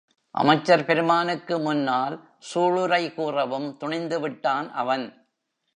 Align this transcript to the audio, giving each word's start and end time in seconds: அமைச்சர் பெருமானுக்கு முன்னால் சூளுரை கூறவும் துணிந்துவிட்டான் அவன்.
அமைச்சர் 0.31 0.85
பெருமானுக்கு 0.85 1.59
முன்னால் 1.59 2.15
சூளுரை 2.53 3.13
கூறவும் 3.13 3.77
துணிந்துவிட்டான் 3.79 4.71
அவன். 4.71 5.05